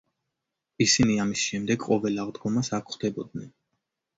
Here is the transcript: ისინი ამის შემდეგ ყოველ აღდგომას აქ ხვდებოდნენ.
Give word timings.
ისინი 0.85 1.17
ამის 1.25 1.43
შემდეგ 1.49 1.85
ყოველ 1.91 2.17
აღდგომას 2.25 2.73
აქ 2.79 2.91
ხვდებოდნენ. 2.95 3.53